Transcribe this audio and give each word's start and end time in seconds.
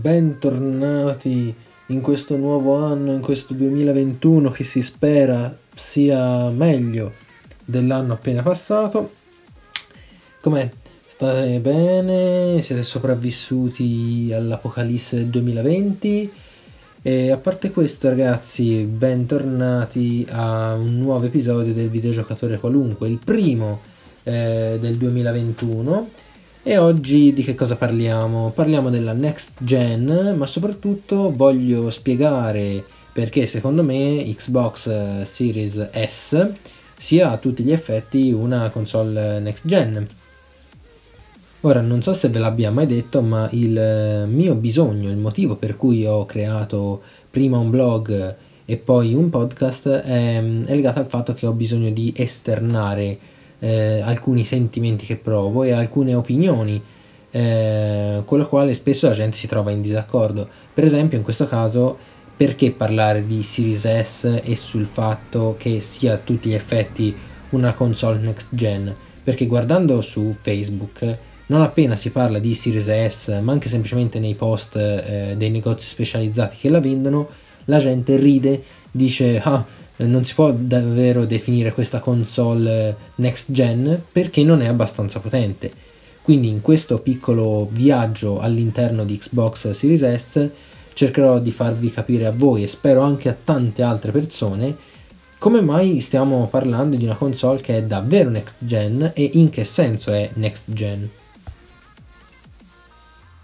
bentornati 0.00 1.54
in 1.86 2.00
questo 2.00 2.36
nuovo 2.36 2.76
anno, 2.76 3.12
in 3.12 3.20
questo 3.20 3.52
2021 3.52 4.50
che 4.50 4.64
si 4.64 4.80
spera 4.80 5.54
sia 5.74 6.48
meglio 6.48 7.12
dell'anno 7.62 8.14
appena 8.14 8.42
passato. 8.42 9.12
Com'è? 10.40 10.70
State 11.06 11.58
bene? 11.58 12.62
Siete 12.62 12.82
sopravvissuti 12.82 14.30
all'apocalisse 14.32 15.16
del 15.16 15.26
2020? 15.26 16.32
E 17.02 17.30
a 17.30 17.36
parte 17.36 17.70
questo 17.70 18.08
ragazzi, 18.08 18.82
bentornati 18.84 20.26
a 20.30 20.74
un 20.74 20.96
nuovo 20.96 21.26
episodio 21.26 21.74
del 21.74 21.90
videogiocatore 21.90 22.58
qualunque, 22.58 23.08
il 23.08 23.18
primo 23.22 23.80
eh, 24.22 24.78
del 24.80 24.96
2021 24.96 26.08
e 26.62 26.76
oggi 26.76 27.32
di 27.32 27.42
che 27.42 27.54
cosa 27.54 27.76
parliamo? 27.76 28.52
Parliamo 28.54 28.90
della 28.90 29.12
next 29.12 29.52
gen, 29.58 30.34
ma 30.36 30.46
soprattutto 30.46 31.32
voglio 31.34 31.90
spiegare 31.90 32.84
perché 33.12 33.46
secondo 33.46 33.82
me 33.82 34.22
Xbox 34.36 35.22
Series 35.22 35.90
S 35.90 36.50
sia 36.96 37.30
a 37.30 37.38
tutti 37.38 37.62
gli 37.62 37.72
effetti 37.72 38.30
una 38.30 38.68
console 38.68 39.40
next 39.40 39.66
gen. 39.66 40.06
Ora 41.62 41.80
non 41.80 42.02
so 42.02 42.12
se 42.12 42.28
ve 42.28 42.38
l'abbia 42.38 42.70
mai 42.70 42.86
detto, 42.86 43.22
ma 43.22 43.48
il 43.52 44.26
mio 44.28 44.54
bisogno, 44.54 45.10
il 45.10 45.16
motivo 45.16 45.56
per 45.56 45.76
cui 45.76 46.04
ho 46.04 46.26
creato 46.26 47.02
prima 47.30 47.56
un 47.58 47.70
blog 47.70 48.36
e 48.66 48.76
poi 48.76 49.14
un 49.14 49.30
podcast 49.30 49.88
è, 49.88 50.36
è 50.36 50.74
legato 50.74 50.98
al 50.98 51.08
fatto 51.08 51.32
che 51.32 51.46
ho 51.46 51.52
bisogno 51.52 51.90
di 51.90 52.12
esternare 52.14 53.18
eh, 53.60 54.00
alcuni 54.00 54.44
sentimenti 54.44 55.06
che 55.06 55.16
provo 55.16 55.62
e 55.62 55.72
alcune 55.72 56.14
opinioni 56.14 56.82
eh, 57.30 58.22
con 58.24 58.38
le 58.38 58.46
quali 58.46 58.74
spesso 58.74 59.06
la 59.06 59.14
gente 59.14 59.36
si 59.36 59.46
trova 59.46 59.70
in 59.70 59.80
disaccordo. 59.80 60.48
Per 60.72 60.84
esempio 60.84 61.16
in 61.16 61.24
questo 61.24 61.46
caso 61.46 61.96
perché 62.36 62.72
parlare 62.72 63.26
di 63.26 63.42
Series 63.42 64.00
S 64.00 64.40
e 64.42 64.56
sul 64.56 64.86
fatto 64.86 65.56
che 65.58 65.80
sia 65.80 66.14
a 66.14 66.18
tutti 66.18 66.48
gli 66.48 66.54
effetti 66.54 67.14
una 67.50 67.74
console 67.74 68.18
next 68.18 68.48
gen? 68.50 68.94
Perché 69.22 69.46
guardando 69.46 70.00
su 70.00 70.34
Facebook 70.40 71.18
non 71.46 71.60
appena 71.60 71.96
si 71.96 72.10
parla 72.10 72.38
di 72.38 72.54
Series 72.54 72.86
S, 72.86 73.40
ma 73.42 73.52
anche 73.52 73.68
semplicemente 73.68 74.18
nei 74.18 74.34
post 74.34 74.76
eh, 74.76 75.34
dei 75.36 75.50
negozi 75.50 75.86
specializzati 75.86 76.56
che 76.56 76.70
la 76.70 76.80
vendono, 76.80 77.28
la 77.66 77.78
gente 77.78 78.16
ride, 78.16 78.62
dice 78.90 79.38
ah 79.44 79.64
non 80.06 80.24
si 80.24 80.34
può 80.34 80.50
davvero 80.52 81.24
definire 81.24 81.72
questa 81.72 82.00
console 82.00 82.96
next 83.16 83.52
gen 83.52 84.02
perché 84.10 84.42
non 84.42 84.62
è 84.62 84.66
abbastanza 84.66 85.20
potente. 85.20 85.72
Quindi 86.22 86.48
in 86.48 86.60
questo 86.60 86.98
piccolo 86.98 87.68
viaggio 87.70 88.38
all'interno 88.38 89.04
di 89.04 89.18
Xbox 89.18 89.70
Series 89.70 90.14
S 90.14 90.48
cercherò 90.92 91.38
di 91.38 91.50
farvi 91.50 91.90
capire 91.90 92.26
a 92.26 92.32
voi 92.32 92.62
e 92.62 92.68
spero 92.68 93.00
anche 93.00 93.28
a 93.28 93.36
tante 93.42 93.82
altre 93.82 94.10
persone 94.10 94.76
come 95.40 95.62
mai 95.62 96.00
stiamo 96.00 96.48
parlando 96.48 96.96
di 96.96 97.04
una 97.04 97.14
console 97.14 97.62
che 97.62 97.78
è 97.78 97.82
davvero 97.82 98.28
next 98.28 98.56
gen 98.58 99.12
e 99.14 99.30
in 99.34 99.48
che 99.48 99.64
senso 99.64 100.12
è 100.12 100.28
next 100.34 100.70
gen. 100.70 101.08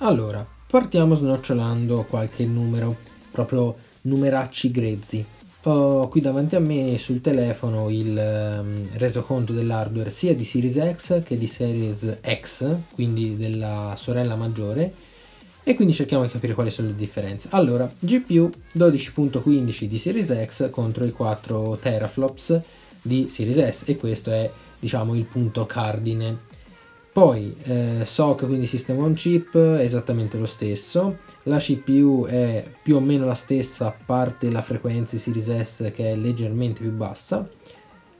Allora, 0.00 0.46
partiamo 0.66 1.14
snocciolando 1.14 2.04
qualche 2.06 2.44
numero, 2.44 2.96
proprio 3.30 3.76
numeracci 4.02 4.70
grezzi. 4.70 5.24
Ho 5.68 6.06
qui 6.06 6.20
davanti 6.20 6.54
a 6.54 6.60
me 6.60 6.96
sul 6.96 7.20
telefono 7.20 7.90
il 7.90 8.16
um, 8.16 8.88
resoconto 8.92 9.52
dell'hardware 9.52 10.10
sia 10.10 10.32
di 10.32 10.44
Series 10.44 10.94
X 10.94 11.24
che 11.24 11.36
di 11.36 11.48
Series 11.48 12.18
X, 12.24 12.76
quindi 12.94 13.36
della 13.36 13.96
sorella 13.98 14.36
maggiore, 14.36 14.92
e 15.64 15.74
quindi 15.74 15.92
cerchiamo 15.92 16.22
di 16.22 16.30
capire 16.30 16.54
quali 16.54 16.70
sono 16.70 16.86
le 16.86 16.94
differenze. 16.94 17.48
Allora, 17.50 17.92
GPU 17.98 18.48
12.15 18.78 19.84
di 19.86 19.98
Series 19.98 20.44
X 20.44 20.70
contro 20.70 21.04
i 21.04 21.10
4 21.10 21.78
teraflops 21.82 22.60
di 23.02 23.28
Series 23.28 23.68
S 23.68 23.82
e 23.86 23.96
questo 23.96 24.30
è 24.30 24.48
diciamo 24.78 25.16
il 25.16 25.24
punto 25.24 25.66
cardine. 25.66 26.54
Poi 27.16 27.56
eh, 27.62 28.02
SOC, 28.04 28.44
quindi 28.44 28.66
System 28.66 28.98
on 28.98 29.14
Chip, 29.14 29.54
esattamente 29.54 30.36
lo 30.36 30.44
stesso 30.44 31.16
la 31.44 31.56
CPU 31.56 32.26
è 32.28 32.62
più 32.82 32.96
o 32.96 33.00
meno 33.00 33.24
la 33.24 33.32
stessa 33.32 33.86
a 33.86 33.96
parte 34.04 34.50
la 34.50 34.60
frequenza 34.60 35.16
Series 35.16 35.62
S 35.62 35.92
che 35.94 36.12
è 36.12 36.14
leggermente 36.14 36.82
più 36.82 36.92
bassa. 36.92 37.48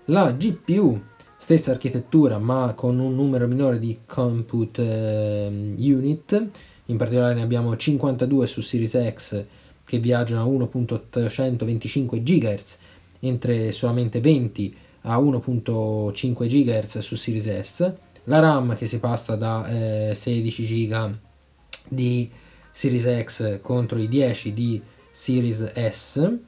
La 0.07 0.33
GPU, 0.33 0.99
stessa 1.37 1.73
architettura 1.73 2.39
ma 2.39 2.73
con 2.75 2.99
un 2.99 3.15
numero 3.15 3.47
minore 3.47 3.79
di 3.79 3.99
compute 4.07 4.83
eh, 4.83 5.75
unit, 5.77 6.49
in 6.87 6.97
particolare 6.97 7.35
ne 7.35 7.43
abbiamo 7.43 7.77
52 7.77 8.47
su 8.47 8.63
Series 8.63 9.13
X 9.13 9.45
che 9.85 9.99
viaggiano 9.99 10.41
a 10.41 10.47
1.825 10.47 12.23
GHz, 12.23 12.79
mentre 13.19 13.73
solamente 13.73 14.21
20 14.23 14.77
a 15.03 15.19
1.5 15.19 16.47
GHz 16.47 16.99
su 17.01 17.15
Series 17.15 17.61
S. 17.61 17.95
La 18.29 18.41
RAM 18.41 18.77
che 18.77 18.87
si 18.87 18.99
passa 18.99 19.37
da 19.37 19.67
eh, 19.69 20.15
16 20.15 20.89
GB 20.89 21.19
di 21.89 22.29
Series 22.73 23.23
X 23.23 23.61
contro 23.61 23.99
i 23.99 24.09
10 24.09 24.53
di 24.53 24.83
Series 25.11 25.73
S. 25.73 26.39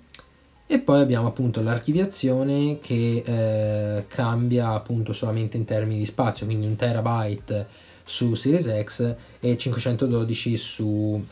E 0.66 0.78
poi 0.80 1.00
abbiamo 1.00 1.28
appunto 1.28 1.62
l'archiviazione 1.62 2.78
che 2.80 3.22
eh, 3.24 4.06
cambia 4.08 4.70
appunto 4.72 5.12
solamente 5.12 5.56
in 5.56 5.64
termini 5.64 5.98
di 5.98 6.04
spazio, 6.04 6.46
quindi 6.46 6.66
un 6.66 6.76
terabyte 6.76 7.66
su 8.04 8.34
Series 8.34 8.82
X 8.82 9.14
e 9.38 9.56
512 9.56 10.56
su 10.56 11.24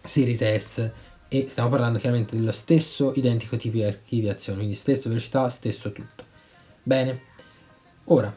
Series 0.00 0.56
S. 0.58 0.90
E 1.28 1.46
stiamo 1.48 1.70
parlando 1.70 1.98
chiaramente 1.98 2.36
dello 2.36 2.52
stesso 2.52 3.12
identico 3.16 3.56
tipo 3.56 3.76
di 3.76 3.82
archiviazione, 3.82 4.58
quindi 4.58 4.76
stessa 4.76 5.08
velocità, 5.08 5.48
stesso 5.48 5.90
tutto. 5.90 6.24
Bene, 6.84 7.20
ora 8.04 8.34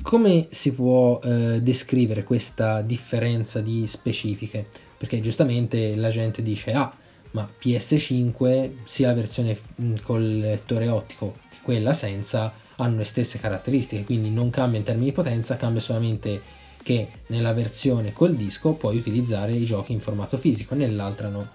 come 0.00 0.46
si 0.50 0.72
può 0.72 1.20
eh, 1.22 1.60
descrivere 1.60 2.24
questa 2.24 2.80
differenza 2.80 3.60
di 3.60 3.86
specifiche? 3.86 4.66
perché 5.02 5.20
giustamente 5.20 5.96
la 5.96 6.10
gente 6.10 6.44
dice 6.44 6.72
ah 6.74 6.94
ma 7.32 7.50
PS5 7.60 8.70
sia 8.84 9.08
la 9.08 9.14
versione 9.14 9.58
mm, 9.80 9.94
col 10.00 10.38
lettore 10.38 10.86
ottico 10.86 11.34
che 11.50 11.56
quella 11.60 11.92
senza 11.92 12.52
hanno 12.76 12.98
le 12.98 13.04
stesse 13.04 13.40
caratteristiche 13.40 14.04
quindi 14.04 14.30
non 14.30 14.50
cambia 14.50 14.78
in 14.78 14.84
termini 14.84 15.06
di 15.06 15.12
potenza 15.12 15.56
cambia 15.56 15.80
solamente 15.80 16.40
che 16.84 17.08
nella 17.26 17.52
versione 17.52 18.12
col 18.12 18.36
disco 18.36 18.74
puoi 18.74 18.96
utilizzare 18.96 19.54
i 19.54 19.64
giochi 19.64 19.92
in 19.92 19.98
formato 19.98 20.36
fisico 20.36 20.76
nell'altra 20.76 21.26
no 21.26 21.48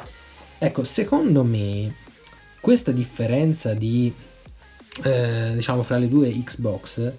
ecco 0.57 0.83
secondo 0.83 1.45
me 1.45 1.95
questa 2.59 2.91
differenza 2.91 3.73
di 3.73 4.13
eh, 5.03 5.51
diciamo 5.53 5.83
fra 5.83 5.97
le 5.97 6.09
due 6.09 6.31
Xbox 6.31 7.13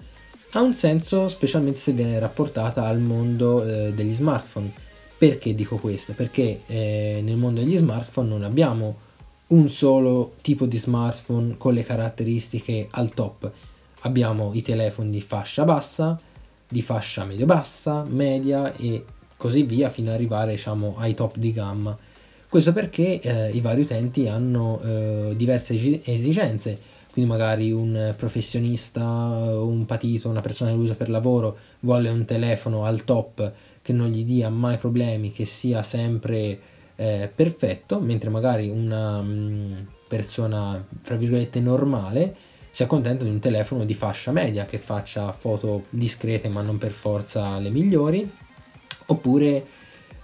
ha 0.53 0.61
un 0.61 0.75
senso 0.75 1.29
specialmente 1.29 1.79
se 1.79 1.93
viene 1.93 2.19
rapportata 2.19 2.85
al 2.87 3.01
mondo 3.01 3.65
eh, 3.65 3.93
degli 3.93 4.13
smartphone 4.13 4.87
perché 5.19 5.53
dico 5.53 5.79
questo? 5.79 6.13
Perché 6.13 6.61
eh, 6.67 7.21
nel 7.25 7.37
mondo 7.37 7.61
degli 7.61 7.77
smartphone 7.77 8.29
non 8.29 8.45
abbiamo 8.45 9.07
un 9.49 9.69
solo 9.69 10.35
tipo 10.43 10.65
di 10.65 10.79
smartphone 10.79 11.57
con 11.59 11.75
le 11.75 11.83
caratteristiche 11.83 12.87
al 12.89 13.13
top. 13.13 13.51
Abbiamo 14.03 14.53
i 14.55 14.63
telefoni 14.63 15.11
di 15.11 15.21
fascia 15.21 15.65
bassa, 15.65 16.17
di 16.69 16.83
fascia 16.83 17.25
medio-bassa, 17.25 18.05
media 18.05 18.73
e 18.77 19.05
così 19.37 19.65
via 19.65 19.89
fino 19.89 20.11
ad 20.11 20.15
arrivare 20.15 20.53
diciamo, 20.53 20.95
ai 20.99 21.15
top 21.15 21.37
di 21.37 21.53
gamma. 21.53 21.99
Questo 22.49 22.73
perché 22.73 23.21
eh, 23.21 23.51
i 23.51 23.61
vari 23.61 23.81
utenti 23.81 24.29
hanno 24.29 24.81
eh, 24.85 25.35
diverse 25.37 25.75
esigenze, 26.05 26.81
quindi 27.19 27.27
magari 27.27 27.73
un 27.73 28.15
professionista, 28.17 29.03
un 29.05 29.87
patito, 29.87 30.29
una 30.29 30.41
persona 30.41 30.71
che 30.71 30.77
lo 30.77 30.83
usa 30.83 30.95
per 30.95 31.11
lavoro 31.11 31.59
vuole 31.81 32.11
un 32.11 32.25
telefono 32.25 32.85
al 32.85 33.03
top 33.03 33.53
che 33.83 33.93
non 33.93 34.07
gli 34.07 34.23
dia 34.23 34.49
mai 34.51 34.77
problemi, 34.77 35.33
che 35.33 35.45
sia 35.45 35.83
sempre 35.83 36.61
eh, 36.95 37.29
perfetto, 37.35 37.99
mentre 37.99 38.31
magari 38.31 38.69
una 38.69 39.21
mm, 39.21 39.73
persona, 40.07 40.87
fra 41.01 41.17
virgolette, 41.17 41.59
normale 41.59 42.37
si 42.71 42.85
accontenta 42.85 43.25
di 43.25 43.31
un 43.31 43.41
telefono 43.41 43.85
di 43.85 43.95
fascia 43.95 44.31
media 44.31 44.65
che 44.67 44.79
faccia 44.79 45.33
foto 45.33 45.87
discrete 45.91 46.49
ma 46.49 46.63
non 46.63 46.79
per 46.79 46.93
forza 46.93 47.59
le 47.59 47.71
migliori, 47.71 48.31
oppure 49.07 49.67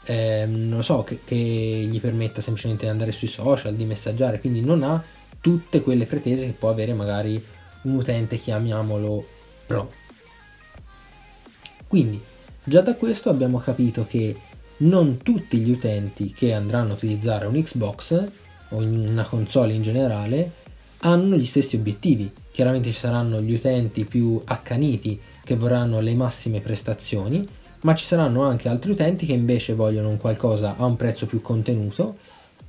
eh, 0.04 0.44
non 0.46 0.76
lo 0.76 0.82
so, 0.82 1.02
che, 1.02 1.18
che 1.24 1.34
gli 1.34 2.00
permetta 2.00 2.40
semplicemente 2.40 2.84
di 2.84 2.92
andare 2.92 3.10
sui 3.10 3.26
social, 3.26 3.74
di 3.74 3.84
messaggiare, 3.84 4.38
quindi 4.38 4.60
non 4.60 4.84
ha 4.84 5.02
tutte 5.44 5.82
quelle 5.82 6.06
pretese 6.06 6.46
che 6.46 6.52
può 6.58 6.70
avere 6.70 6.94
magari 6.94 7.44
un 7.82 7.96
utente, 7.96 8.38
chiamiamolo 8.38 9.26
pro. 9.66 9.92
Quindi 11.86 12.32
Già 12.66 12.80
da 12.80 12.94
questo 12.94 13.28
abbiamo 13.28 13.58
capito 13.58 14.06
che 14.08 14.34
non 14.78 15.18
tutti 15.18 15.58
gli 15.58 15.70
utenti 15.70 16.32
che 16.32 16.54
andranno 16.54 16.92
a 16.92 16.94
utilizzare 16.94 17.44
un 17.44 17.60
Xbox 17.60 18.26
o 18.70 18.76
una 18.76 19.24
console 19.24 19.74
in 19.74 19.82
generale 19.82 20.50
hanno 21.00 21.36
gli 21.36 21.44
stessi 21.44 21.76
obiettivi. 21.76 22.32
Chiaramente 22.50 22.90
ci 22.90 22.98
saranno 22.98 23.42
gli 23.42 23.52
utenti 23.52 24.06
più 24.06 24.40
accaniti 24.46 25.20
che 25.44 25.56
vorranno 25.56 26.00
le 26.00 26.14
massime 26.14 26.62
prestazioni, 26.62 27.46
ma 27.82 27.94
ci 27.94 28.06
saranno 28.06 28.44
anche 28.44 28.70
altri 28.70 28.92
utenti 28.92 29.26
che 29.26 29.34
invece 29.34 29.74
vogliono 29.74 30.08
un 30.08 30.16
qualcosa 30.16 30.76
a 30.78 30.86
un 30.86 30.96
prezzo 30.96 31.26
più 31.26 31.42
contenuto 31.42 32.16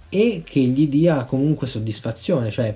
e 0.09 0.43
che 0.45 0.59
gli 0.59 0.87
dia 0.87 1.23
comunque 1.23 1.67
soddisfazione, 1.67 2.51
cioè 2.51 2.75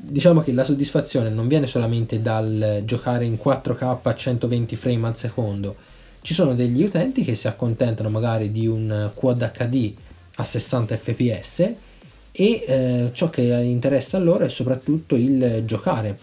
diciamo 0.00 0.40
che 0.40 0.52
la 0.52 0.64
soddisfazione 0.64 1.28
non 1.28 1.48
viene 1.48 1.66
solamente 1.66 2.22
dal 2.22 2.82
giocare 2.84 3.24
in 3.24 3.38
4K 3.42 3.98
a 4.02 4.14
120 4.14 4.76
frame 4.76 5.06
al 5.06 5.16
secondo, 5.16 5.76
ci 6.22 6.34
sono 6.34 6.54
degli 6.54 6.82
utenti 6.82 7.22
che 7.22 7.34
si 7.34 7.48
accontentano 7.48 8.10
magari 8.10 8.52
di 8.52 8.66
un 8.66 9.10
Quad 9.14 9.50
HD 9.50 9.94
a 10.36 10.44
60 10.44 10.96
fps 10.96 11.58
e 11.60 12.64
eh, 12.66 13.10
ciò 13.12 13.30
che 13.30 13.42
interessa 13.42 14.18
loro 14.18 14.44
è 14.44 14.48
soprattutto 14.48 15.16
il 15.16 15.62
giocare. 15.64 16.18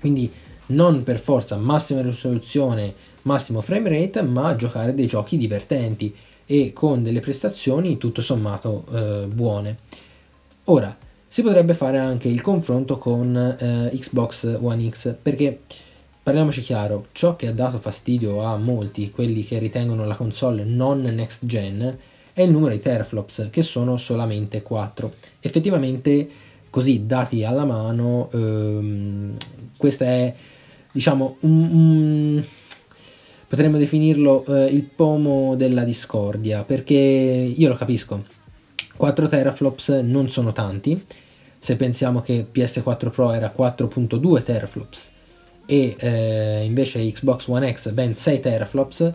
Quindi 0.00 0.30
non 0.66 1.02
per 1.02 1.18
forza 1.18 1.56
massima 1.56 2.00
risoluzione, 2.00 2.94
massimo 3.22 3.60
frame 3.60 3.88
rate, 3.88 4.22
ma 4.22 4.56
giocare 4.56 4.94
dei 4.94 5.06
giochi 5.06 5.36
divertenti 5.36 6.14
e 6.46 6.72
con 6.72 7.02
delle 7.02 7.20
prestazioni 7.20 7.98
tutto 7.98 8.22
sommato 8.22 8.84
eh, 8.92 9.26
buone. 9.26 9.78
Ora, 10.64 10.96
si 11.28 11.42
potrebbe 11.42 11.74
fare 11.74 11.98
anche 11.98 12.28
il 12.28 12.40
confronto 12.40 12.98
con 12.98 13.36
eh, 13.36 13.90
Xbox 13.94 14.56
One 14.60 14.88
X 14.88 15.14
perché 15.20 15.60
parliamoci 16.26 16.60
chiaro, 16.60 17.06
ciò 17.12 17.36
che 17.36 17.46
ha 17.46 17.52
dato 17.52 17.78
fastidio 17.78 18.42
a 18.42 18.56
molti, 18.56 19.12
quelli 19.12 19.44
che 19.44 19.58
ritengono 19.58 20.06
la 20.06 20.16
console 20.16 20.64
non 20.64 21.02
next 21.02 21.46
gen, 21.46 21.98
è 22.32 22.42
il 22.42 22.50
numero 22.50 22.74
di 22.74 22.80
teraflops, 22.80 23.48
che 23.50 23.62
sono 23.62 23.96
solamente 23.96 24.60
4. 24.60 25.14
Effettivamente, 25.38 26.28
così 26.68 27.06
dati 27.06 27.44
alla 27.44 27.64
mano, 27.64 28.28
ehm, 28.32 29.36
questo 29.76 30.02
è, 30.02 30.34
diciamo, 30.90 31.36
un, 31.40 31.70
un 31.70 32.44
potremmo 33.48 33.78
definirlo 33.78 34.44
eh, 34.46 34.66
il 34.66 34.82
pomo 34.82 35.56
della 35.56 35.84
discordia, 35.84 36.62
perché 36.62 36.94
io 36.94 37.68
lo 37.68 37.76
capisco, 37.76 38.24
4 38.96 39.28
teraflops 39.28 39.88
non 40.02 40.28
sono 40.28 40.52
tanti, 40.52 41.04
se 41.58 41.76
pensiamo 41.76 42.20
che 42.22 42.46
PS4 42.52 43.10
Pro 43.10 43.32
era 43.32 43.52
4.2 43.56 44.42
teraflops 44.42 45.10
e 45.66 45.96
eh, 45.98 46.62
invece 46.64 47.10
Xbox 47.10 47.48
One 47.48 47.72
X 47.72 47.90
ben 47.90 48.14
6 48.14 48.40
teraflops, 48.40 49.12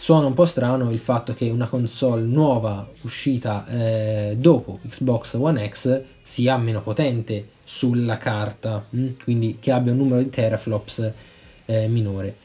Suona 0.00 0.28
un 0.28 0.34
po' 0.34 0.44
strano 0.44 0.92
il 0.92 1.00
fatto 1.00 1.34
che 1.34 1.50
una 1.50 1.66
console 1.66 2.22
nuova 2.22 2.88
uscita 3.00 3.66
eh, 3.66 4.36
dopo 4.38 4.78
Xbox 4.86 5.34
One 5.34 5.68
X 5.68 6.02
sia 6.22 6.56
meno 6.56 6.82
potente 6.82 7.48
sulla 7.64 8.16
carta? 8.16 8.86
Mm? 8.94 9.08
quindi 9.24 9.56
che 9.58 9.72
abbia 9.72 9.90
un 9.90 9.98
numero 9.98 10.22
di 10.22 10.30
teraflops 10.30 11.12
eh, 11.64 11.88
minore. 11.88 12.36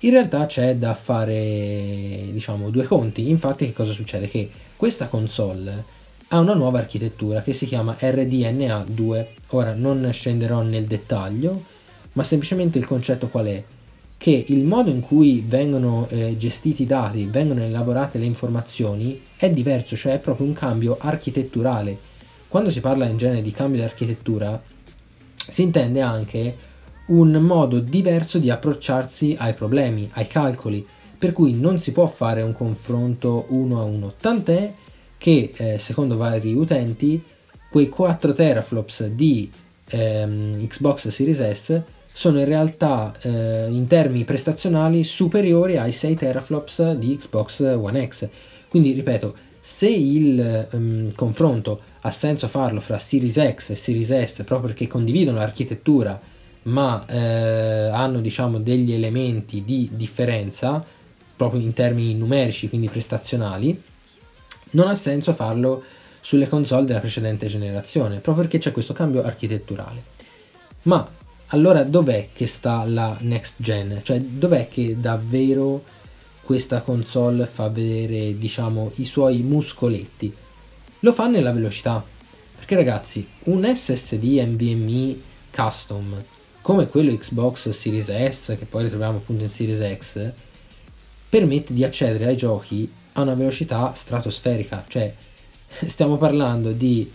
In 0.00 0.10
realtà 0.10 0.46
c'è 0.46 0.76
da 0.76 0.94
fare, 0.94 2.28
diciamo, 2.32 2.70
due 2.70 2.84
conti. 2.84 3.28
Infatti, 3.28 3.66
che 3.66 3.72
cosa 3.72 3.92
succede? 3.92 4.28
Che 4.28 4.50
questa 4.76 5.08
console 5.08 5.84
ha 6.28 6.38
una 6.38 6.54
nuova 6.54 6.78
architettura 6.78 7.42
che 7.42 7.52
si 7.52 7.66
chiama 7.66 7.96
RDNA 8.00 8.84
2. 8.88 9.34
Ora 9.48 9.74
non 9.74 10.08
scenderò 10.12 10.62
nel 10.62 10.84
dettaglio, 10.84 11.64
ma 12.12 12.22
semplicemente 12.22 12.78
il 12.78 12.86
concetto 12.86 13.28
qual 13.28 13.46
è? 13.46 13.64
che 14.20 14.44
il 14.48 14.64
modo 14.64 14.90
in 14.90 15.00
cui 15.00 15.42
vengono 15.48 16.06
eh, 16.10 16.36
gestiti 16.36 16.82
i 16.82 16.86
dati, 16.86 17.24
vengono 17.24 17.62
elaborate 17.62 18.18
le 18.18 18.26
informazioni 18.26 19.18
è 19.34 19.48
diverso, 19.48 19.96
cioè 19.96 20.12
è 20.12 20.18
proprio 20.18 20.46
un 20.46 20.52
cambio 20.52 20.98
architetturale. 21.00 21.96
Quando 22.46 22.68
si 22.68 22.80
parla 22.80 23.06
in 23.06 23.16
genere 23.16 23.40
di 23.40 23.50
cambio 23.50 23.78
di 23.80 23.86
architettura, 23.86 24.62
si 25.34 25.62
intende 25.62 26.02
anche 26.02 26.54
un 27.10 27.32
modo 27.32 27.80
diverso 27.80 28.38
di 28.38 28.50
approcciarsi 28.50 29.36
ai 29.38 29.54
problemi, 29.54 30.08
ai 30.14 30.26
calcoli, 30.26 30.86
per 31.18 31.32
cui 31.32 31.54
non 31.54 31.78
si 31.78 31.92
può 31.92 32.06
fare 32.06 32.42
un 32.42 32.52
confronto 32.52 33.46
uno 33.48 33.80
a 33.80 33.82
uno, 33.84 34.14
tant'è 34.18 34.72
che 35.18 35.52
eh, 35.54 35.78
secondo 35.78 36.16
vari 36.16 36.54
utenti 36.54 37.22
quei 37.70 37.88
4 37.88 38.32
teraflops 38.32 39.06
di 39.08 39.50
ehm, 39.88 40.66
Xbox 40.66 41.08
Series 41.08 41.50
S 41.50 41.82
sono 42.12 42.38
in 42.38 42.46
realtà 42.46 43.14
eh, 43.20 43.66
in 43.70 43.86
termini 43.86 44.24
prestazionali 44.24 45.04
superiori 45.04 45.76
ai 45.76 45.92
6 45.92 46.16
teraflops 46.16 46.92
di 46.92 47.16
Xbox 47.16 47.60
One 47.60 48.06
X. 48.08 48.28
Quindi 48.68 48.92
ripeto, 48.92 49.34
se 49.60 49.88
il 49.88 50.68
um, 50.72 51.12
confronto 51.14 51.80
ha 52.00 52.10
senso 52.10 52.48
farlo 52.48 52.80
fra 52.80 52.98
Series 52.98 53.54
X 53.54 53.70
e 53.70 53.74
Series 53.74 54.24
S 54.24 54.42
proprio 54.44 54.68
perché 54.68 54.86
condividono 54.86 55.38
l'architettura 55.38 56.18
ma 56.62 57.04
eh, 57.06 57.18
hanno 57.18 58.20
diciamo 58.20 58.58
degli 58.58 58.92
elementi 58.92 59.64
di 59.64 59.90
differenza 59.92 60.84
proprio 61.36 61.60
in 61.60 61.72
termini 61.72 62.14
numerici 62.14 62.68
quindi 62.68 62.88
prestazionali 62.88 63.82
non 64.72 64.88
ha 64.88 64.94
senso 64.94 65.32
farlo 65.32 65.82
sulle 66.20 66.48
console 66.48 66.84
della 66.84 67.00
precedente 67.00 67.46
generazione 67.46 68.20
proprio 68.20 68.44
perché 68.44 68.58
c'è 68.58 68.72
questo 68.72 68.92
cambio 68.92 69.22
architetturale 69.22 70.02
ma 70.82 71.08
allora 71.52 71.82
dov'è 71.82 72.28
che 72.32 72.46
sta 72.46 72.84
la 72.84 73.16
next 73.20 73.54
gen? 73.56 74.00
Cioè 74.02 74.20
dov'è 74.20 74.68
che 74.68 74.96
davvero 74.98 75.82
questa 76.42 76.80
console 76.80 77.46
fa 77.46 77.68
vedere, 77.68 78.38
diciamo, 78.38 78.92
i 78.96 79.04
suoi 79.04 79.38
muscoletti? 79.38 80.32
Lo 81.00 81.12
fa 81.12 81.26
nella 81.26 81.52
velocità. 81.52 82.04
Perché 82.56 82.76
ragazzi, 82.76 83.26
un 83.44 83.68
SSD 83.74 84.22
NVMe 84.46 85.16
custom 85.50 86.22
come 86.70 86.86
quello 86.86 87.12
Xbox 87.12 87.70
Series 87.70 88.12
S, 88.28 88.56
che 88.56 88.64
poi 88.64 88.84
ritroviamo 88.84 89.16
appunto 89.16 89.42
in 89.42 89.50
Series 89.50 89.98
X, 89.98 90.32
permette 91.28 91.74
di 91.74 91.82
accedere 91.82 92.26
ai 92.26 92.36
giochi 92.36 92.88
a 93.14 93.22
una 93.22 93.34
velocità 93.34 93.92
stratosferica, 93.92 94.84
cioè 94.86 95.12
stiamo 95.86 96.16
parlando 96.16 96.70
di 96.70 97.10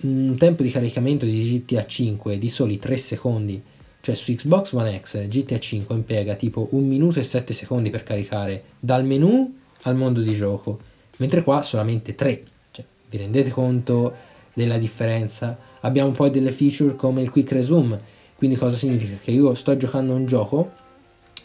un 0.00 0.34
tempo 0.38 0.62
di 0.62 0.70
caricamento 0.70 1.26
di 1.26 1.62
GTA 1.66 1.84
5 1.84 2.38
di 2.38 2.48
soli 2.48 2.78
3 2.78 2.96
secondi, 2.96 3.62
cioè 4.00 4.14
su 4.14 4.34
Xbox 4.34 4.72
One 4.72 4.98
X 4.98 5.28
GTA 5.28 5.58
5 5.58 5.94
impiega 5.94 6.34
tipo 6.34 6.66
1 6.70 6.86
minuto 6.86 7.20
e 7.20 7.22
7 7.22 7.52
secondi 7.52 7.90
per 7.90 8.02
caricare 8.02 8.62
dal 8.80 9.04
menu 9.04 9.58
al 9.82 9.94
mondo 9.94 10.22
di 10.22 10.32
gioco, 10.32 10.80
mentre 11.18 11.42
qua 11.42 11.60
solamente 11.60 12.14
3. 12.14 12.42
Cioè, 12.70 12.84
vi 13.10 13.18
rendete 13.18 13.50
conto 13.50 14.14
della 14.54 14.78
differenza? 14.78 15.58
Abbiamo 15.80 16.12
poi 16.12 16.30
delle 16.30 16.50
feature 16.50 16.96
come 16.96 17.20
il 17.20 17.30
quick 17.30 17.52
resume, 17.52 18.14
quindi 18.36 18.56
cosa 18.56 18.76
significa? 18.76 19.16
Che 19.22 19.30
io 19.30 19.54
sto 19.54 19.76
giocando 19.76 20.12
un 20.12 20.26
gioco, 20.26 20.70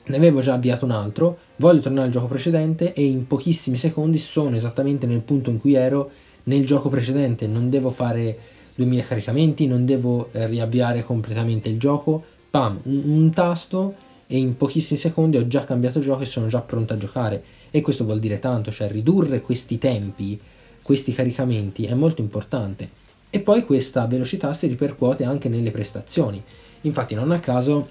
ne 0.05 0.17
avevo 0.17 0.41
già 0.41 0.53
avviato 0.53 0.85
un 0.85 0.91
altro, 0.91 1.37
voglio 1.57 1.79
tornare 1.79 2.07
al 2.07 2.11
gioco 2.11 2.27
precedente 2.27 2.93
e 2.93 3.03
in 3.03 3.27
pochissimi 3.27 3.77
secondi 3.77 4.17
sono 4.17 4.55
esattamente 4.55 5.05
nel 5.05 5.21
punto 5.21 5.49
in 5.49 5.59
cui 5.59 5.73
ero 5.73 6.11
nel 6.43 6.65
gioco 6.65 6.89
precedente, 6.89 7.47
non 7.47 7.69
devo 7.69 7.91
fare 7.91 8.37
2000 8.75 9.03
caricamenti, 9.03 9.67
non 9.67 9.85
devo 9.85 10.29
eh, 10.31 10.47
riavviare 10.47 11.03
completamente 11.03 11.69
il 11.69 11.77
gioco, 11.77 12.23
pam, 12.49 12.79
un, 12.83 13.01
un, 13.05 13.29
tasto 13.31 13.93
e 14.27 14.37
in 14.37 14.57
pochissimi 14.57 14.99
secondi 14.99 15.37
ho 15.37 15.47
già 15.47 15.63
cambiato 15.63 15.99
gioco 15.99 16.23
e 16.23 16.25
sono 16.25 16.47
già 16.47 16.61
pronto 16.61 16.93
a 16.93 16.97
giocare. 16.97 17.43
E 17.69 17.81
questo 17.81 18.03
vuol 18.03 18.19
dire 18.19 18.39
tanto, 18.39 18.71
cioè 18.71 18.89
ridurre 18.89 19.41
questi 19.41 19.77
tempi, 19.77 20.39
questi 20.81 21.13
caricamenti 21.13 21.85
è 21.85 21.93
molto 21.93 22.21
importante. 22.21 22.89
E 23.29 23.39
poi 23.39 23.63
questa 23.63 24.05
velocità 24.07 24.53
si 24.53 24.67
ripercuote 24.67 25.23
anche 25.23 25.47
nelle 25.47 25.71
prestazioni, 25.71 26.41
infatti 26.81 27.15
non 27.15 27.31
a 27.31 27.39
caso 27.39 27.89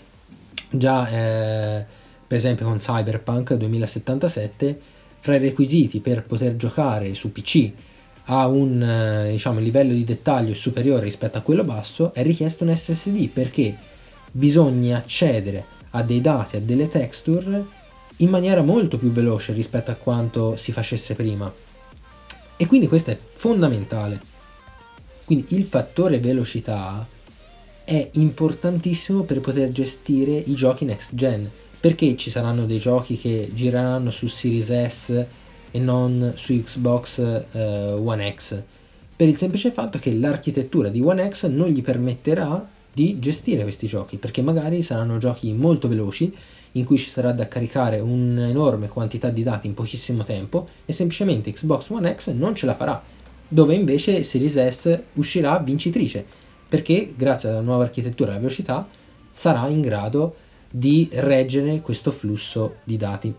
già 0.71 1.09
eh, 1.09 1.85
per 2.27 2.37
esempio 2.39 2.67
con 2.67 2.79
Cyberpunk 2.79 3.55
2077 3.55 4.81
fra 5.19 5.37
i 5.37 5.39
requisiti 5.39 6.01
per 6.01 6.25
poter 6.25 6.57
giocare 6.57 7.15
su 7.15 7.33
PC 7.33 7.73
a 8.25 8.47
un 8.47 8.83
eh, 8.83 9.31
diciamo, 9.33 9.59
livello 9.59 9.93
di 9.93 10.05
dettaglio 10.05 10.55
superiore 10.55 11.03
rispetto 11.03 11.39
a 11.39 11.41
quello 11.41 11.65
basso, 11.65 12.15
è 12.15 12.23
richiesto 12.23 12.65
un 12.65 12.75
SSD 12.75 13.29
perché 13.29 13.77
bisogna 14.31 14.99
accedere 14.99 15.65
a 15.91 16.03
dei 16.03 16.21
dati, 16.21 16.57
a 16.57 16.61
delle 16.61 16.89
texture 16.89 17.79
in 18.17 18.29
maniera 18.31 18.63
molto 18.63 18.99
più 18.99 19.11
veloce 19.11 19.53
rispetto 19.53 19.91
a 19.91 19.95
quanto 19.95 20.57
si 20.57 20.71
facesse 20.73 21.15
prima. 21.15 21.53
E 22.57 22.67
quindi 22.67 22.87
questo 22.87 23.11
è 23.11 23.19
fondamentale. 23.35 24.21
Quindi 25.25 25.47
il 25.51 25.65
fattore 25.65 26.19
velocità 26.19 27.07
è 27.91 28.09
importantissimo 28.13 29.23
per 29.23 29.41
poter 29.41 29.73
gestire 29.73 30.37
i 30.47 30.55
giochi 30.55 30.85
next 30.85 31.13
gen, 31.17 31.51
perché 31.81 32.17
ci 32.17 32.31
saranno 32.31 32.65
dei 32.65 32.79
giochi 32.79 33.19
che 33.19 33.51
gireranno 33.53 34.13
su 34.13 34.29
Series 34.29 34.87
S 34.87 35.27
e 35.73 35.79
non 35.81 36.35
su 36.37 36.55
Xbox 36.63 37.19
eh, 37.19 37.93
One 37.95 38.33
X, 38.33 38.63
per 39.17 39.27
il 39.27 39.37
semplice 39.37 39.73
fatto 39.73 39.99
che 39.99 40.15
l'architettura 40.15 40.89
di 40.89 41.01
One 41.01 41.29
X 41.29 41.49
non 41.49 41.67
gli 41.67 41.83
permetterà 41.83 42.65
di 42.93 43.19
gestire 43.19 43.65
questi 43.65 43.89
giochi, 43.89 44.19
perché 44.19 44.41
magari 44.41 44.83
saranno 44.83 45.19
giochi 45.19 45.53
molto 45.53 45.89
veloci 45.89 46.33
in 46.73 46.85
cui 46.85 46.97
ci 46.97 47.11
sarà 47.11 47.33
da 47.33 47.49
caricare 47.49 47.99
un'enorme 47.99 48.87
quantità 48.87 49.31
di 49.31 49.43
dati 49.43 49.67
in 49.67 49.75
pochissimo 49.75 50.23
tempo 50.23 50.69
e 50.87 50.93
semplicemente 50.93 51.51
Xbox 51.51 51.89
One 51.89 52.15
X 52.15 52.35
non 52.35 52.55
ce 52.55 52.67
la 52.67 52.77
farà, 52.77 53.03
dove 53.49 53.75
invece 53.75 54.23
Series 54.23 54.69
S 54.69 55.01
uscirà 55.15 55.59
vincitrice, 55.59 56.25
perché 56.71 57.13
grazie 57.17 57.49
alla 57.49 57.61
nuova 57.61 57.83
architettura 57.83 58.31
e 58.31 58.33
alla 58.35 58.43
velocità 58.43 58.89
sarà 59.29 59.67
in 59.67 59.81
grado 59.81 60.37
di 60.71 61.09
reggere 61.13 61.81
questo 61.81 62.13
flusso 62.13 62.77
di 62.85 62.97
dati. 62.97 63.35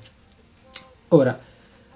Ora 1.07 1.39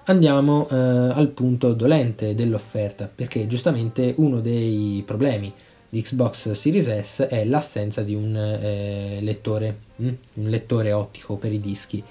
andiamo 0.04 0.66
eh, 0.68 0.74
al 0.74 1.28
punto 1.28 1.74
dolente 1.74 2.34
dell'offerta, 2.34 3.10
perché 3.12 3.46
giustamente 3.46 4.14
uno 4.16 4.40
dei 4.40 5.02
problemi 5.04 5.52
di 5.90 6.00
Xbox 6.00 6.52
Series 6.52 7.00
S 7.00 7.26
è 7.28 7.44
l'assenza 7.44 8.02
di 8.02 8.14
un 8.14 8.34
eh, 8.34 9.18
lettore, 9.20 9.76
mm? 10.02 10.08
un 10.34 10.48
lettore 10.48 10.92
ottico 10.92 11.36
per 11.36 11.52
i 11.52 11.60
dischi. 11.60 12.02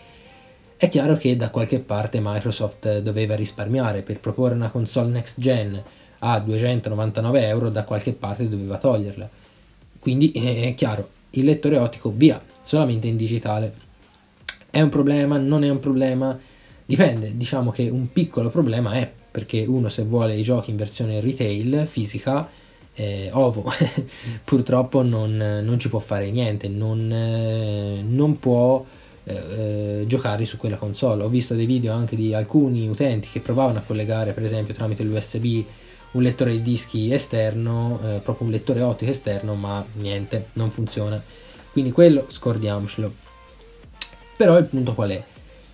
È 0.78 0.88
chiaro 0.88 1.18
che 1.18 1.36
da 1.36 1.50
qualche 1.50 1.80
parte 1.80 2.20
Microsoft 2.22 3.00
doveva 3.00 3.34
risparmiare 3.34 4.04
per 4.04 4.20
proporre 4.20 4.54
una 4.54 4.70
console 4.70 5.10
next 5.10 5.40
gen 5.40 5.82
a 6.20 6.40
299 6.40 7.48
euro, 7.48 7.70
da 7.70 7.84
qualche 7.84 8.14
parte 8.14 8.48
doveva 8.48 8.78
toglierla. 8.78 9.30
Quindi 10.00 10.32
è 10.32 10.74
chiaro, 10.76 11.10
il 11.32 11.46
lettore 11.46 11.78
ottico 11.78 12.12
via, 12.16 12.42
solamente 12.64 13.08
in 13.08 13.18
digitale. 13.18 13.74
È 14.70 14.82
un 14.82 14.90
problema? 14.90 15.38
Non 15.38 15.64
è 15.64 15.70
un 15.70 15.80
problema? 15.80 16.38
Dipende, 16.86 17.36
diciamo 17.36 17.72
che 17.72 17.90
un 17.90 18.12
piccolo 18.12 18.50
problema 18.50 18.94
è, 18.94 19.12
perché 19.32 19.66
uno 19.68 19.90
se 19.90 20.04
vuole 20.04 20.36
i 20.36 20.44
giochi 20.44 20.72
in 20.72 20.78
versione 20.78 21.20
retail, 21.20 21.88
fisica, 21.88 22.48
eh, 22.94 23.30
ovo, 23.34 23.72
purtroppo 24.46 25.02
non, 25.02 25.62
non, 25.64 25.80
ci 25.80 25.90
può 25.90 26.00
fare 26.00 26.30
niente, 26.32 26.68
non, 26.68 27.12
eh, 27.12 28.02
non 28.02 28.40
può 28.40 28.86
eh, 29.24 29.34
eh 29.34 30.04
giocare 30.08 30.46
su 30.46 30.58
quella 30.58 30.78
console. 30.78 31.24
Ho 31.24 31.30
visto 31.30 31.56
dei 31.56 31.66
video 31.66 31.94
anche 31.94 32.16
di 32.16 32.34
alcuni 32.34 32.88
utenti 32.88 33.28
che 33.30 33.40
provavano 33.40 33.80
a 33.80 33.82
collegare, 33.82 34.34
per 34.34 34.44
esempio, 34.44 34.74
tramite 34.74 35.04
l'USB 35.04 35.64
un 36.16 36.24
lettore 36.24 36.52
di 36.52 36.62
dischi 36.62 37.12
esterno, 37.14 38.00
eh, 38.04 38.20
proprio 38.20 38.48
un 38.48 38.54
lettore 38.54 38.82
ottico 38.82 39.12
esterno, 39.12 39.54
ma 39.56 39.86
niente, 39.96 40.50
non 40.54 40.72
funziona. 40.72 41.22
Quindi 41.72 41.92
quello 41.92 42.26
scordiamocelo. 42.30 43.14
Però 44.38 44.58
il 44.58 44.66
punto 44.66 44.94
qual 44.94 45.10
è? 45.12 45.24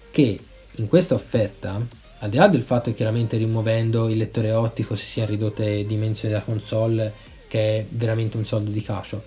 Che 0.10 0.39
in 0.71 0.88
questa 0.88 1.13
offerta, 1.13 1.79
al 2.19 2.29
di 2.29 2.38
là 2.38 2.48
del 2.48 2.63
fatto 2.63 2.89
che 2.89 2.95
chiaramente 2.95 3.38
rimuovendo 3.38 4.10
il 4.10 4.17
lettore 4.17 4.51
ottico 4.51 4.95
si 4.95 5.05
siano 5.05 5.29
ridotte 5.29 5.86
dimensioni 5.86 6.33
della 6.33 6.45
console, 6.45 7.13
che 7.48 7.77
è 7.79 7.86
veramente 7.89 8.38
un 8.38 8.45
soldo 8.45 8.71
di 8.71 8.81
cacio, 8.81 9.24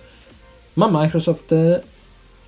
ma 0.73 0.87
Microsoft 0.91 1.83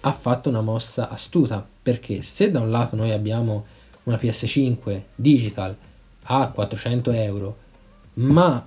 ha 0.02 0.12
fatto 0.12 0.50
una 0.50 0.62
mossa 0.62 1.10
astuta, 1.10 1.66
perché 1.82 2.22
se 2.22 2.52
da 2.52 2.60
un 2.60 2.70
lato 2.70 2.98
noi 2.98 3.12
abbiamo 3.12 3.66
una 4.04 4.18
PS5 4.18 5.02
digital 5.16 5.76
a 6.24 6.50
400 6.50 7.12
euro 7.12 7.66
ma 8.18 8.66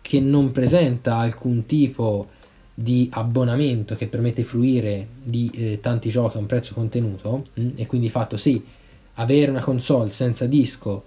che 0.00 0.20
non 0.20 0.52
presenta 0.52 1.16
alcun 1.16 1.64
tipo 1.66 2.28
di 2.74 3.08
abbonamento 3.12 3.94
che 3.96 4.06
permette 4.06 4.44
fruire 4.44 5.06
di 5.22 5.50
eh, 5.54 5.80
tanti 5.80 6.08
giochi 6.08 6.36
a 6.36 6.40
un 6.40 6.46
prezzo 6.46 6.74
contenuto 6.74 7.46
mh? 7.54 7.62
Mm, 7.62 7.70
e 7.76 7.86
quindi 7.86 8.08
fatto 8.08 8.36
sì 8.36 8.62
avere 9.14 9.50
una 9.50 9.60
console 9.60 10.10
senza 10.10 10.46
disco 10.46 11.04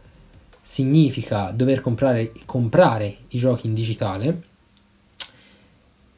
significa 0.62 1.52
dover 1.52 1.82
comprare, 1.82 2.32
comprare 2.46 3.18
i 3.30 3.38
giochi 3.38 3.68
in 3.68 3.74
digitale 3.74 4.44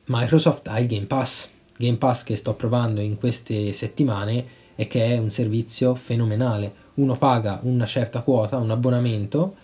Microsoft 0.05 0.67
ha 0.67 0.79
il 0.79 0.88
Game 0.88 1.05
Pass 1.05 1.50
Game 1.77 1.98
Pass 1.98 2.24
che 2.24 2.36
sto 2.36 2.53
provando 2.53 3.01
in 3.01 3.17
queste 3.17 3.72
settimane 3.72 4.55
e 4.75 4.88
che 4.88 5.05
è 5.05 5.17
un 5.17 5.29
servizio 5.29 5.96
fenomenale 5.96 6.86
uno 6.96 7.17
paga 7.17 7.60
una 7.63 7.86
certa 7.86 8.22
quota 8.22 8.57
un 8.57 8.72
abbonamento 8.72 9.55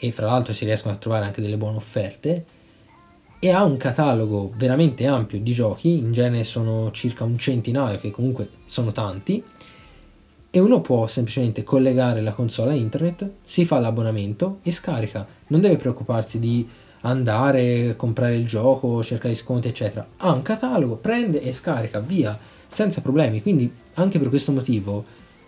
e 0.00 0.10
fra 0.10 0.26
l'altro 0.26 0.54
si 0.54 0.64
riescono 0.64 0.94
a 0.94 0.96
trovare 0.96 1.26
anche 1.26 1.42
delle 1.42 1.58
buone 1.58 1.76
offerte 1.76 2.44
e 3.38 3.50
ha 3.50 3.64
un 3.64 3.76
catalogo 3.76 4.52
veramente 4.56 5.06
ampio 5.06 5.38
di 5.38 5.52
giochi, 5.52 5.96
in 5.98 6.12
genere 6.12 6.44
sono 6.44 6.90
circa 6.90 7.24
un 7.24 7.38
centinaio 7.38 7.98
che 7.98 8.10
comunque 8.10 8.48
sono 8.66 8.92
tanti 8.92 9.42
e 10.50 10.58
uno 10.58 10.80
può 10.80 11.06
semplicemente 11.06 11.62
collegare 11.62 12.22
la 12.22 12.32
console 12.32 12.72
a 12.72 12.74
internet, 12.74 13.30
si 13.44 13.64
fa 13.64 13.78
l'abbonamento 13.78 14.58
e 14.62 14.72
scarica, 14.72 15.26
non 15.48 15.60
deve 15.60 15.76
preoccuparsi 15.76 16.38
di 16.38 16.68
andare, 17.02 17.94
comprare 17.96 18.36
il 18.36 18.46
gioco, 18.46 19.02
cercare 19.02 19.34
sconti 19.34 19.68
eccetera, 19.68 20.06
ha 20.16 20.32
un 20.32 20.42
catalogo, 20.42 20.96
prende 20.96 21.40
e 21.40 21.52
scarica 21.52 22.00
via 22.00 22.38
senza 22.66 23.00
problemi, 23.00 23.40
quindi 23.42 23.72
anche 23.94 24.18
per 24.18 24.28
questo 24.28 24.52
motivo 24.52 25.04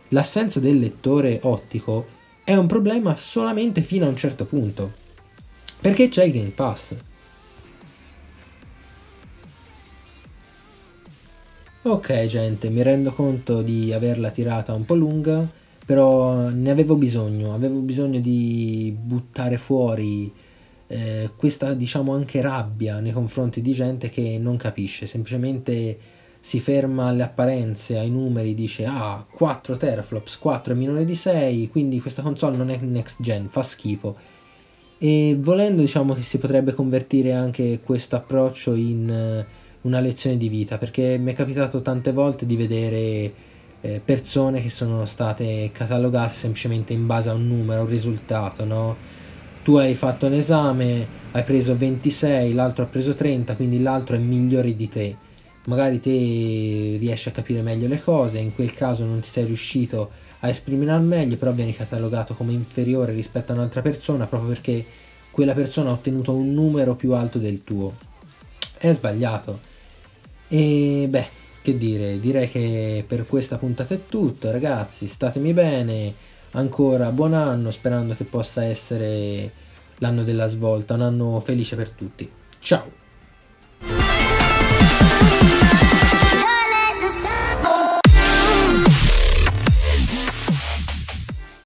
l'assenza 0.09 0.61
del 0.61 0.78
lettore 0.78 1.40
ottico 1.42 2.21
è 2.44 2.54
un 2.54 2.66
problema 2.66 3.16
solamente 3.16 3.82
fino 3.82 4.06
a 4.06 4.08
un 4.08 4.16
certo 4.16 4.44
punto. 4.44 4.92
Perché 5.80 6.08
c'è 6.08 6.25
il 6.25 6.32
Game 6.32 6.49
Pass. 6.50 6.96
Ok 11.84 12.26
gente, 12.26 12.70
mi 12.70 12.82
rendo 12.82 13.12
conto 13.12 13.61
di 13.61 13.92
averla 13.92 14.30
tirata 14.30 14.72
un 14.72 14.84
po' 14.84 14.94
lunga, 14.94 15.50
però 15.84 16.49
ne 16.49 16.70
avevo 16.70 16.94
bisogno, 16.94 17.54
avevo 17.54 17.80
bisogno 17.80 18.20
di 18.20 18.96
buttare 18.96 19.58
fuori 19.58 20.32
eh, 20.92 21.30
questa 21.37 21.72
diciamo 21.72 22.14
anche 22.14 22.42
rabbia 22.42 23.00
nei 23.00 23.12
confronti 23.12 23.62
di 23.62 23.72
gente 23.72 24.11
che 24.11 24.38
non 24.38 24.56
capisce, 24.56 25.06
semplicemente 25.06 25.99
si 26.44 26.58
ferma 26.58 27.06
alle 27.06 27.22
apparenze, 27.22 27.96
ai 27.96 28.11
numeri, 28.11 28.52
dice 28.52 28.84
ah 28.84 29.25
4 29.32 29.76
teraflops, 29.76 30.38
4 30.38 30.72
è 30.72 30.76
minore 30.76 31.04
di 31.04 31.14
6, 31.14 31.68
quindi 31.70 32.00
questa 32.00 32.20
console 32.20 32.56
non 32.56 32.68
è 32.68 32.78
next 32.78 33.22
gen, 33.22 33.49
fa 33.49 33.62
schifo. 33.62 34.16
E 34.99 35.37
volendo 35.38 35.82
diciamo 35.82 36.14
che 36.14 36.22
si 36.22 36.38
potrebbe 36.38 36.75
convertire 36.75 37.32
anche 37.32 37.78
questo 37.84 38.16
approccio 38.16 38.75
in 38.75 39.08
uh, 39.08 39.87
una 39.87 40.00
lezione 40.00 40.37
di 40.37 40.49
vita, 40.49 40.78
perché 40.78 41.16
mi 41.16 41.30
è 41.30 41.34
capitato 41.37 41.80
tante 41.80 42.11
volte 42.11 42.44
di 42.44 42.56
vedere 42.56 43.32
eh, 43.80 44.00
persone 44.04 44.61
che 44.61 44.68
sono 44.68 45.06
state 45.06 45.70
catalogate 45.72 46.34
semplicemente 46.34 46.92
in 46.92 47.06
base 47.06 47.30
a 47.30 47.34
un 47.34 47.46
numero, 47.46 47.80
a 47.80 47.84
un 47.84 47.88
risultato, 47.88 48.64
no? 48.64 48.96
Tu 49.62 49.76
hai 49.76 49.94
fatto 49.94 50.26
un 50.26 50.32
esame, 50.34 51.06
hai 51.30 51.44
preso 51.44 51.76
26, 51.76 52.52
l'altro 52.52 52.82
ha 52.82 52.88
preso 52.88 53.14
30, 53.14 53.54
quindi 53.54 53.80
l'altro 53.80 54.16
è 54.16 54.18
migliore 54.18 54.75
di 54.75 54.88
te 54.88 55.16
magari 55.64 56.00
te 56.00 56.11
riesci 56.99 57.28
a 57.28 57.33
capire 57.33 57.62
meglio 57.62 57.88
le 57.88 58.02
cose, 58.02 58.38
in 58.38 58.54
quel 58.54 58.75
caso 58.75 59.04
non 59.04 59.21
ti 59.21 59.28
sei 59.28 59.45
riuscito 59.45 60.11
a 60.40 60.49
esprimere 60.49 60.90
al 60.90 61.02
meglio, 61.02 61.37
però 61.37 61.52
vieni 61.52 61.75
catalogato 61.75 62.35
come 62.35 62.52
inferiore 62.52 63.12
rispetto 63.12 63.52
a 63.52 63.54
un'altra 63.54 63.81
persona 63.81 64.26
proprio 64.26 64.50
perché 64.50 64.85
quella 65.31 65.54
persona 65.54 65.90
ha 65.90 65.95
ottenuto 65.95 66.35
un 66.35 66.52
numero 66.52 66.95
più 66.97 67.12
alto 67.12 67.38
del 67.38 67.62
tuo. 67.64 67.95
È 68.76 68.92
sbagliato. 68.92 69.61
E 70.49 71.07
beh, 71.09 71.26
che 71.62 71.78
dire, 71.78 72.19
direi 72.19 72.50
che 72.50 73.04
per 73.07 73.26
questa 73.26 73.57
puntata 73.57 73.95
è 73.95 74.00
tutto, 74.09 74.50
ragazzi, 74.50 75.07
statemi 75.07 75.52
bene, 75.52 76.12
ancora 76.52 77.11
buon 77.11 77.35
anno, 77.35 77.71
sperando 77.71 78.14
che 78.14 78.25
possa 78.25 78.64
essere 78.64 79.52
l'anno 79.99 80.25
della 80.25 80.49
svolta, 80.49 80.95
un 80.95 81.02
anno 81.02 81.40
felice 81.40 81.76
per 81.76 81.90
tutti. 81.90 82.28
Ciao! 82.59 83.01